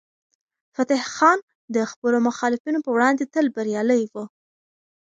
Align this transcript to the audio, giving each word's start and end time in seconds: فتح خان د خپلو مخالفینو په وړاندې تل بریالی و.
فتح 0.75 1.01
خان 1.15 1.39
د 1.75 1.77
خپلو 1.91 2.17
مخالفینو 2.27 2.79
په 2.85 2.89
وړاندې 2.95 3.23
تل 3.33 3.45
بریالی 3.55 4.01
و. 4.11 4.15